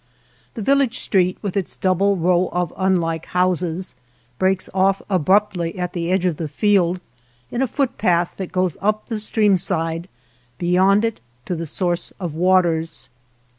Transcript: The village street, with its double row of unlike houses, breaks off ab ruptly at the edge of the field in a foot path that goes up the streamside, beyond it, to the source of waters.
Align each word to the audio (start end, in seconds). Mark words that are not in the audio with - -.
The 0.55 0.63
village 0.63 0.97
street, 0.97 1.37
with 1.43 1.55
its 1.55 1.75
double 1.75 2.17
row 2.17 2.49
of 2.51 2.73
unlike 2.75 3.27
houses, 3.37 3.93
breaks 4.39 4.67
off 4.73 4.99
ab 5.11 5.25
ruptly 5.29 5.77
at 5.77 5.93
the 5.93 6.09
edge 6.11 6.25
of 6.25 6.37
the 6.37 6.47
field 6.47 6.99
in 7.51 7.61
a 7.61 7.67
foot 7.67 7.99
path 7.99 8.33
that 8.37 8.51
goes 8.51 8.77
up 8.81 9.09
the 9.09 9.19
streamside, 9.19 10.07
beyond 10.57 11.05
it, 11.05 11.21
to 11.45 11.55
the 11.55 11.67
source 11.67 12.13
of 12.19 12.33
waters. 12.33 13.09